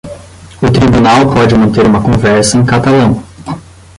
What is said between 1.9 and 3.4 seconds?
conversa em catalão.